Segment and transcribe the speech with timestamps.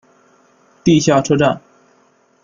[0.83, 1.61] 地下车站。